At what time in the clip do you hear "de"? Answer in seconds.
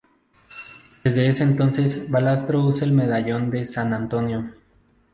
3.51-3.67